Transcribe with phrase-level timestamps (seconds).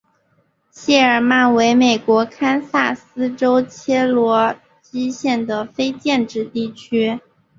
[0.71, 7.19] 谢尔曼为美国堪萨斯州切罗基县的非建制地区。